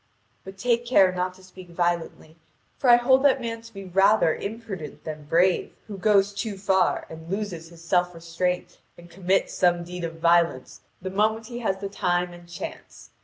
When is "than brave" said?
5.03-5.73